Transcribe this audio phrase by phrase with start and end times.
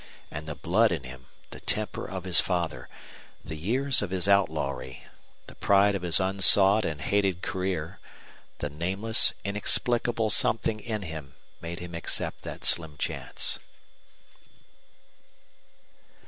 [0.31, 2.89] And the blood in him, the temper of his father,
[3.45, 5.03] the years of his outlawry,
[5.45, 7.99] the pride of his unsought and hated career,
[8.57, 13.59] the nameless, inexplicable something in him made him accept that slim chance.